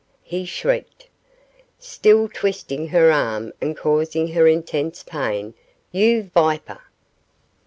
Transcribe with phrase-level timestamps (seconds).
[0.23, 1.09] he shrieked,
[1.77, 5.53] still twisting her arm and causing her intense pain,
[5.91, 6.81] 'you viper!